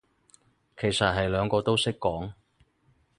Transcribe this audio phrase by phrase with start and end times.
[0.77, 2.33] 其實係兩個都識講